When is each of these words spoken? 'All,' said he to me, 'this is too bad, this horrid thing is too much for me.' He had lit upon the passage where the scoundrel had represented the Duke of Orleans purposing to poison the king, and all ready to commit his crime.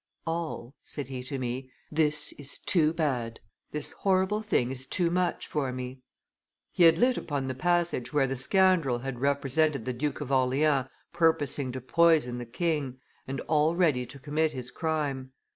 'All,' 0.25 0.73
said 0.81 1.09
he 1.09 1.21
to 1.21 1.37
me, 1.37 1.69
'this 1.91 2.31
is 2.33 2.57
too 2.57 2.91
bad, 2.91 3.39
this 3.71 3.91
horrid 3.99 4.31
thing 4.45 4.71
is 4.71 4.87
too 4.87 5.11
much 5.11 5.45
for 5.45 5.71
me.' 5.71 5.99
He 6.71 6.85
had 6.85 6.97
lit 6.97 7.17
upon 7.17 7.45
the 7.45 7.53
passage 7.53 8.11
where 8.11 8.25
the 8.25 8.35
scoundrel 8.35 8.97
had 8.97 9.19
represented 9.21 9.85
the 9.85 9.93
Duke 9.93 10.19
of 10.19 10.31
Orleans 10.31 10.87
purposing 11.13 11.71
to 11.73 11.81
poison 11.81 12.39
the 12.39 12.47
king, 12.47 12.97
and 13.27 13.41
all 13.41 13.75
ready 13.75 14.07
to 14.07 14.17
commit 14.17 14.53
his 14.53 14.71
crime. 14.71 15.33